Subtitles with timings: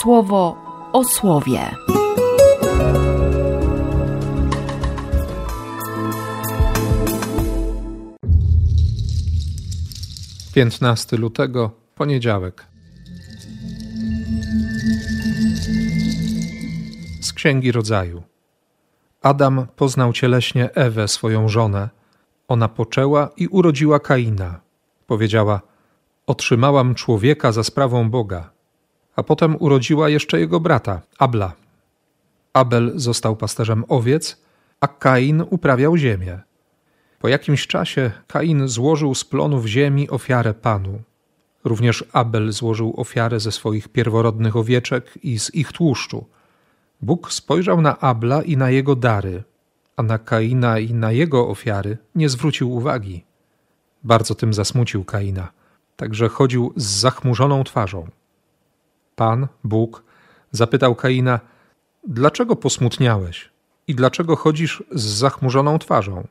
[0.00, 0.56] słowo
[0.92, 1.70] o słowie.
[10.56, 12.66] 15 lutego, poniedziałek.
[17.20, 18.22] Z Księgi Rodzaju.
[19.22, 21.88] Adam poznał cieleśnie Ewę, swoją żonę.
[22.48, 24.60] Ona poczęła i urodziła Kaina.
[25.06, 25.60] Powiedziała:
[26.26, 28.55] Otrzymałam człowieka za sprawą Boga.
[29.16, 31.52] A potem urodziła jeszcze jego brata, Abla.
[32.52, 34.42] Abel został pasterzem owiec,
[34.80, 36.40] a Kain uprawiał ziemię.
[37.18, 41.02] Po jakimś czasie Kain złożył z plonów ziemi ofiarę Panu.
[41.64, 46.26] Również Abel złożył ofiarę ze swoich pierworodnych owieczek i z ich tłuszczu.
[47.02, 49.42] Bóg spojrzał na Abla i na jego dary,
[49.96, 53.24] a na Kaina i na jego ofiary nie zwrócił uwagi.
[54.04, 55.48] Bardzo tym zasmucił Kaina,
[55.96, 58.08] także chodził z zachmurzoną twarzą.
[59.16, 60.02] Pan, Bóg,
[60.52, 61.40] zapytał Kaina:
[62.08, 63.50] Dlaczego posmutniałeś
[63.88, 66.26] i dlaczego chodzisz z zachmurzoną twarzą?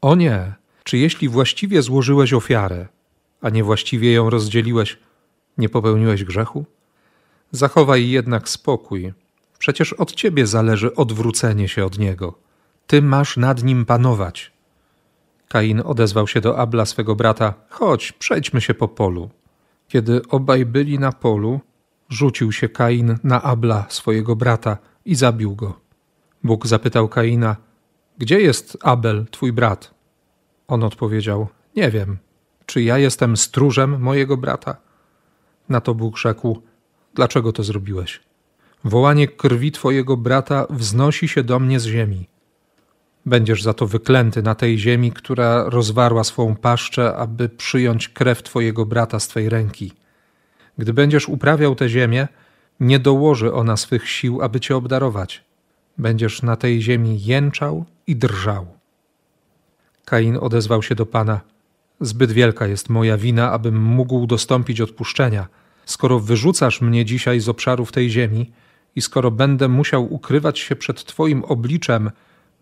[0.00, 2.88] O nie, czy jeśli właściwie złożyłeś ofiarę,
[3.40, 4.98] a niewłaściwie ją rozdzieliłeś,
[5.58, 6.64] nie popełniłeś grzechu?
[7.52, 9.12] Zachowaj jednak spokój.
[9.58, 12.38] Przecież od ciebie zależy odwrócenie się od niego.
[12.86, 14.52] Ty masz nad nim panować.
[15.48, 19.30] Kain odezwał się do Abla swego brata: Chodź, przejdźmy się po polu.
[19.88, 21.60] Kiedy obaj byli na polu,
[22.08, 25.80] rzucił się Kain na Abla, swojego brata, i zabił go.
[26.44, 27.56] Bóg zapytał Kaina:
[28.18, 29.94] gdzie jest Abel, twój brat?
[30.68, 32.18] On odpowiedział: Nie wiem.
[32.66, 34.76] Czy ja jestem stróżem mojego brata?
[35.68, 36.62] Na to Bóg rzekł:
[37.14, 38.20] Dlaczego to zrobiłeś?
[38.84, 42.28] Wołanie krwi twojego brata wznosi się do mnie z ziemi.
[43.26, 48.86] Będziesz za to wyklęty na tej ziemi, która rozwarła swą paszczę, aby przyjąć krew twojego
[48.86, 49.92] brata z twej ręki.
[50.78, 52.28] Gdy będziesz uprawiał tę ziemię,
[52.80, 55.44] nie dołoży ona swych sił, aby cię obdarować.
[55.98, 58.66] Będziesz na tej ziemi jęczał i drżał.
[60.04, 61.40] Kain odezwał się do Pana:
[62.00, 65.48] Zbyt wielka jest moja wina, abym mógł dostąpić odpuszczenia.
[65.84, 68.52] Skoro wyrzucasz mnie dzisiaj z obszarów tej ziemi
[68.96, 72.10] i skoro będę musiał ukrywać się przed Twoim obliczem,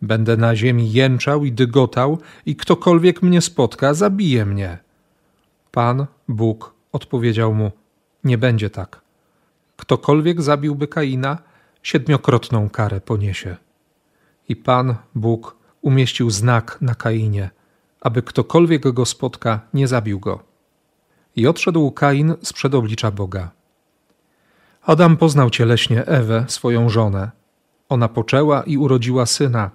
[0.03, 4.78] będę na ziemi jęczał i dygotał, i ktokolwiek mnie spotka, zabije mnie.
[5.72, 7.71] Pan, Bóg, odpowiedział mu:
[8.26, 9.00] Nie będzie tak.
[9.76, 11.38] Ktokolwiek zabiłby Kaina,
[11.82, 13.56] siedmiokrotną karę poniesie.
[14.48, 17.50] I Pan, Bóg, umieścił znak na Kainie,
[18.00, 20.42] aby ktokolwiek go spotka, nie zabił go.
[21.37, 23.50] I odszedł Kain z przed oblicza Boga.
[24.82, 27.31] Adam poznał cieleśnie Ewę, swoją żonę.
[27.88, 29.70] Ona poczęła i urodziła syna.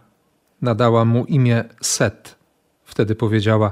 [0.62, 2.36] Nadała mu imię Set.
[2.84, 3.72] Wtedy powiedziała: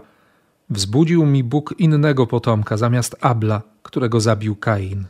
[0.70, 5.06] Wzbudził mi Bóg innego potomka zamiast Abla, którego zabił Kain.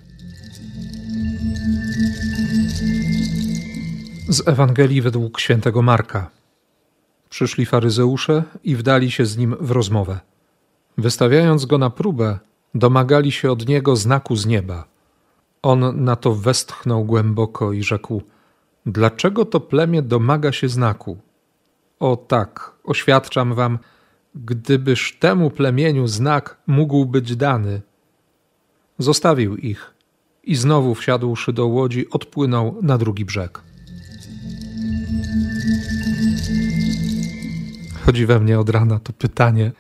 [4.30, 6.30] Z Ewangelii według świętego Marka.
[7.30, 10.20] Przyszli faryzeusze i wdali się z nim w rozmowę.
[10.98, 12.40] Wystawiając go na próbę,
[12.76, 14.86] domagali się od niego znaku z nieba.
[15.62, 18.22] On na to westchnął głęboko i rzekł:
[18.86, 21.18] Dlaczego to plemię domaga się znaku?
[22.00, 23.80] O tak, oświadczam wam,
[24.36, 27.82] gdybyż temu plemieniu znak mógł być dany.
[28.98, 29.94] Zostawił ich
[30.44, 33.62] i znowu wsiadłszy do łodzi, odpłynął na drugi brzeg.
[38.06, 39.72] Chodzi we mnie od rana to pytanie: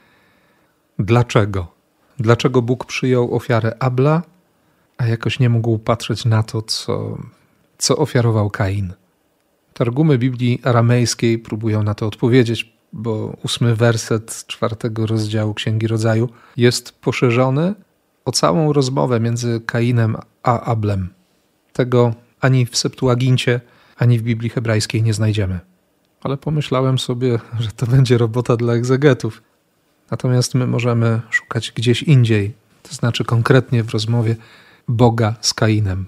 [1.00, 1.68] dlaczego?
[2.20, 4.22] Dlaczego Bóg przyjął ofiarę Abla,
[4.98, 7.18] a jakoś nie mógł patrzeć na to, co,
[7.78, 8.94] co ofiarował Kain?
[9.74, 16.92] Targumy Biblii aramejskiej próbują na to odpowiedzieć, bo ósmy werset czwartego rozdziału Księgi Rodzaju jest
[17.02, 17.74] poszerzony
[18.26, 21.10] o całą rozmowę między Kainem a Ablem.
[21.74, 23.62] Tego ani w Septuagincie,
[23.98, 25.60] ani w Biblii hebrajskiej nie znajdziemy.
[26.22, 29.42] Ale pomyślałem sobie, że to będzie robota dla egzegetów.
[30.12, 34.36] Natomiast my możemy szukać gdzieś indziej, to znaczy konkretnie w rozmowie
[34.88, 36.06] Boga z Kainem.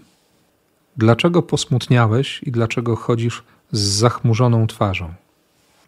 [0.97, 5.13] Dlaczego posmutniałeś i dlaczego chodzisz z zachmurzoną twarzą?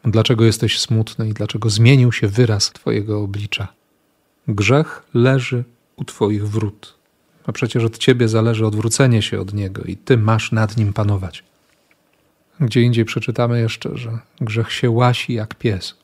[0.06, 3.68] Dlaczego jesteś smutny i dlaczego zmienił się wyraz Twojego oblicza?
[4.48, 5.64] Grzech leży
[5.96, 6.96] u Twoich wrót,
[7.46, 11.44] a przecież od Ciebie zależy odwrócenie się od Niego i Ty masz nad nim panować.
[12.60, 15.96] Gdzie indziej przeczytamy jeszcze, że grzech się łasi jak pies.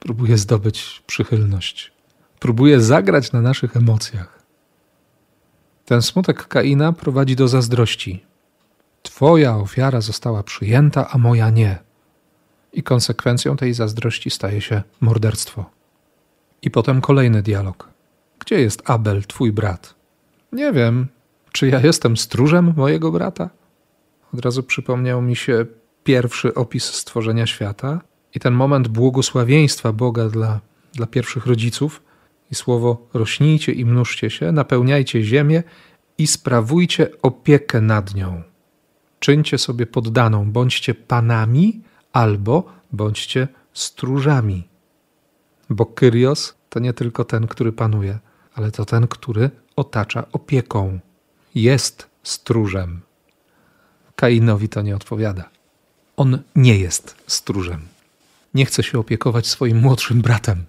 [0.00, 1.92] Próbuje zdobyć przychylność.
[2.38, 4.42] Próbuje zagrać na naszych emocjach.
[5.84, 8.24] Ten smutek Kaina prowadzi do zazdrości.
[9.02, 11.87] Twoja ofiara została przyjęta, a moja nie.
[12.72, 15.70] I konsekwencją tej zazdrości staje się morderstwo.
[16.62, 17.88] I potem kolejny dialog.
[18.38, 19.94] Gdzie jest Abel, twój brat?
[20.52, 21.06] Nie wiem.
[21.52, 23.50] Czy ja jestem stróżem mojego brata?
[24.34, 25.66] Od razu przypomniał mi się
[26.04, 28.00] pierwszy opis stworzenia świata
[28.34, 30.60] i ten moment błogosławieństwa Boga dla,
[30.92, 32.02] dla pierwszych rodziców
[32.50, 35.62] i słowo rośnijcie i mnóżcie się, napełniajcie ziemię
[36.18, 38.42] i sprawujcie opiekę nad nią.
[39.20, 41.82] Czyńcie sobie poddaną, bądźcie panami
[42.18, 44.68] albo bądźcie stróżami.
[45.70, 48.18] Bo Kyrios to nie tylko ten, który panuje,
[48.54, 50.98] ale to ten, który otacza opieką.
[51.54, 53.00] Jest stróżem.
[54.16, 55.50] Kainowi to nie odpowiada.
[56.16, 57.80] On nie jest stróżem.
[58.54, 60.64] Nie chce się opiekować swoim młodszym bratem.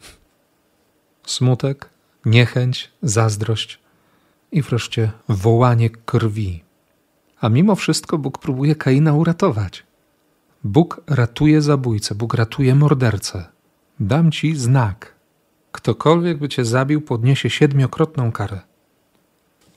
[1.26, 1.90] Smutek,
[2.26, 3.80] niechęć, zazdrość
[4.52, 6.64] i wreszcie wołanie krwi.
[7.42, 9.89] A mimo wszystko Bóg próbuje Kaina uratować.
[10.64, 13.46] Bóg ratuje zabójcę, Bóg ratuje mordercę.
[14.00, 15.16] Dam ci znak.
[15.72, 18.60] Ktokolwiek by cię zabił, podniesie siedmiokrotną karę.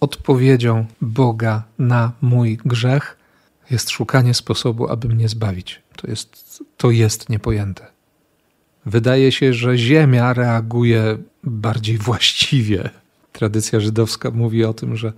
[0.01, 3.17] Odpowiedzią Boga na mój grzech
[3.71, 5.83] jest szukanie sposobu, aby mnie zbawić.
[5.97, 7.87] To jest, to jest niepojęte.
[8.87, 12.91] Wydaje się, że Ziemia reaguje bardziej właściwie.
[13.33, 15.13] Tradycja żydowska mówi o tym, że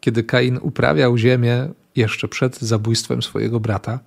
[0.00, 4.00] kiedy Kain uprawiał ziemię jeszcze przed zabójstwem swojego brata,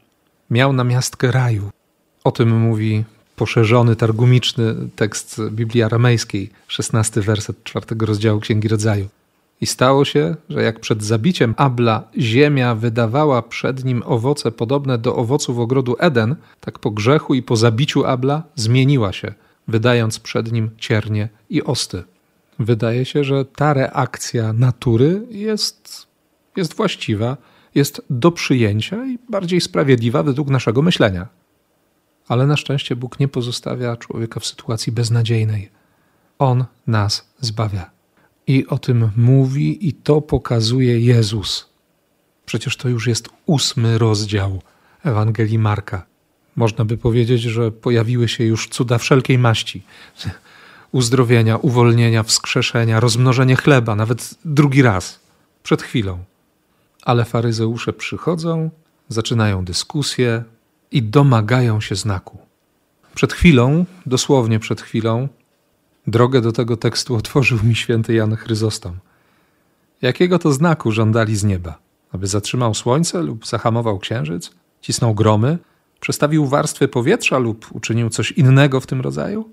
[0.52, 1.70] miał na miastkę raju.
[2.24, 3.04] O tym mówi
[3.36, 9.08] poszerzony, targumiczny tekst Biblii aramejskiej, szesnasty werset czwartego rozdziału Księgi Rodzaju.
[9.62, 15.16] I stało się, że jak przed zabiciem Abla ziemia wydawała przed nim owoce podobne do
[15.16, 19.34] owoców ogrodu Eden, tak po grzechu i po zabiciu Abla zmieniła się,
[19.68, 22.04] wydając przed nim ciernie i osty.
[22.60, 26.08] Wydaje się, że ta reakcja natury jest,
[26.56, 27.38] jest właściwa,
[27.76, 31.28] jest do przyjęcia i bardziej sprawiedliwa według naszego myślenia.
[32.28, 35.70] Ale na szczęście Bóg nie pozostawia człowieka w sytuacji beznadziejnej.
[36.40, 37.92] On nas zbawia.
[38.48, 41.70] I o tym mówi i to pokazuje Jezus.
[42.46, 44.62] Przecież to już jest ósmy rozdział
[45.04, 46.06] Ewangelii Marka.
[46.56, 49.84] Można by powiedzieć, że pojawiły się już cuda wszelkiej maści.
[50.92, 55.20] Uzdrowienia, uwolnienia, wskrzeszenia, rozmnożenie chleba, nawet drugi raz,
[55.64, 56.24] przed chwilą.
[57.04, 58.70] Ale faryzeusze przychodzą,
[59.10, 60.44] zaczynają dyskusję
[60.92, 62.38] i domagają się znaku.
[63.16, 65.28] Przed chwilą, dosłownie przed chwilą,
[66.08, 69.00] Drogę do tego tekstu otworzył mi święty Jan Chryzostom.
[70.02, 71.80] Jakiego to znaku żądali z nieba?
[72.12, 74.52] Aby zatrzymał słońce lub zahamował księżyc?
[74.82, 75.58] Cisnął gromy?
[76.00, 79.50] Przestawił warstwy powietrza lub uczynił coś innego w tym rodzaju?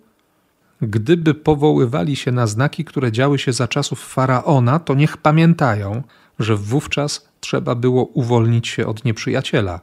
[0.82, 6.02] Gdyby powoływali się na znaki, które działy się za czasów faraona, to niech pamiętają,
[6.38, 9.80] że wówczas trzeba było uwolnić się od nieprzyjaciela.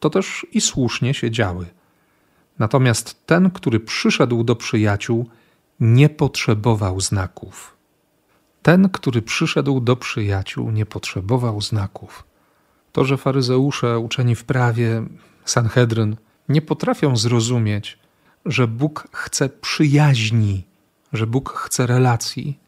[0.00, 1.66] To też i słusznie się działy.
[2.58, 5.26] Natomiast ten, który przyszedł do przyjaciół,
[5.80, 7.76] nie potrzebował znaków.
[8.62, 12.24] Ten, który przyszedł do przyjaciół, nie potrzebował znaków.
[12.92, 15.02] To, że faryzeusze, uczeni w prawie,
[15.44, 16.16] Sanhedryn,
[16.48, 17.98] nie potrafią zrozumieć,
[18.46, 20.64] że Bóg chce przyjaźni,
[21.12, 22.58] że Bóg chce relacji.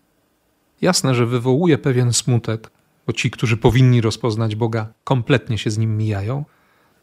[0.80, 2.70] Jasne, że wywołuje pewien smutek,
[3.06, 6.44] bo ci, którzy powinni rozpoznać Boga, kompletnie się z nim mijają,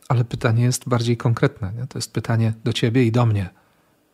[0.08, 1.74] ale pytanie jest bardziej konkretne.
[1.74, 1.88] Nie?
[1.88, 3.50] To jest pytanie do ciebie i do mnie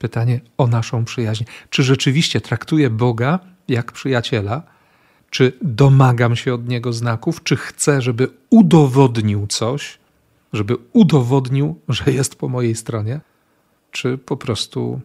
[0.04, 1.44] pytanie o naszą przyjaźń.
[1.70, 4.64] Czy rzeczywiście traktuję Boga jak przyjaciela?
[5.30, 7.44] Czy domagam się od niego znaków?
[7.44, 10.00] Czy chcę, żeby udowodnił coś,
[10.54, 13.22] żeby udowodnił, że jest po mojej stronie?
[13.92, 15.02] Czy po prostu,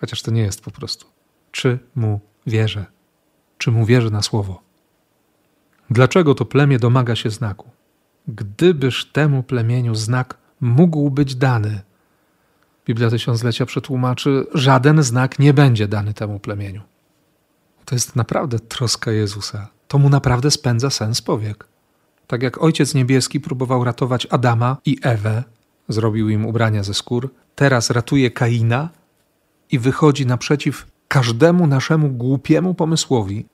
[0.00, 1.06] chociaż to nie jest po prostu,
[1.52, 2.86] czy mu wierzę?
[3.58, 4.62] Czy mu wierzę na słowo?
[5.90, 7.70] Dlaczego to plemię domaga się znaku?
[8.28, 11.82] Gdybyż temu plemieniu znak mógł być dany,
[12.86, 16.82] Biblia Tysiąclecia przetłumaczy, żaden znak nie będzie dany temu plemieniu.
[17.84, 19.68] To jest naprawdę troska Jezusa.
[19.88, 21.66] To mu naprawdę spędza sens powiek.
[22.26, 25.44] Tak jak Ojciec Niebieski próbował ratować Adama i Ewę,
[25.88, 28.88] zrobił im ubrania ze skór, teraz ratuje Kaina
[29.70, 33.46] i wychodzi naprzeciw każdemu naszemu głupiemu pomysłowi,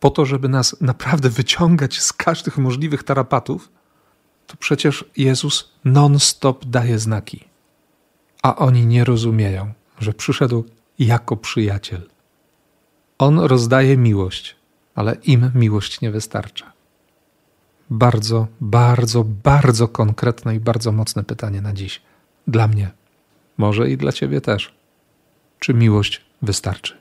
[0.00, 3.70] po to, żeby nas naprawdę wyciągać z każdych możliwych tarapatów,
[4.46, 7.44] to przecież Jezus non-stop daje znaki
[8.46, 10.64] a oni nie rozumieją, że przyszedł
[10.98, 12.08] jako przyjaciel.
[13.18, 14.56] On rozdaje miłość,
[14.94, 16.72] ale im miłość nie wystarcza.
[17.90, 22.02] Bardzo, bardzo, bardzo konkretne i bardzo mocne pytanie na dziś.
[22.46, 22.90] Dla mnie,
[23.58, 24.74] może i dla ciebie też.
[25.58, 26.96] Czy miłość wystarczy?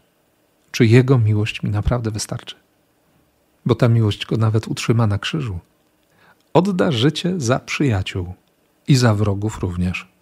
[0.71, 2.55] Czy jego miłość mi naprawdę wystarczy?
[3.65, 5.59] Bo ta miłość go nawet utrzyma na krzyżu.
[6.53, 8.33] Odda życie za przyjaciół
[8.87, 10.15] i za wrogów również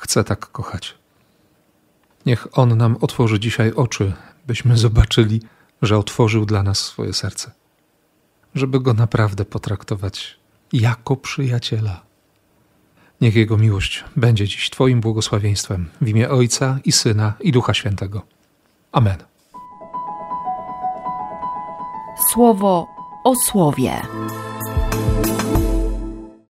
[0.00, 0.94] chce tak kochać.
[2.26, 4.12] Niech On nam otworzy dzisiaj oczy,
[4.46, 5.42] byśmy zobaczyli,
[5.82, 7.52] że otworzył dla nas swoje serce.
[8.54, 10.36] żeby go naprawdę potraktować
[10.72, 12.02] jako przyjaciela.
[13.20, 18.22] Niech Jego miłość będzie dziś Twoim błogosławieństwem w imię Ojca i Syna i Ducha Świętego.
[18.92, 19.29] Amen.
[22.28, 22.86] Słowo
[23.24, 24.02] o słowie.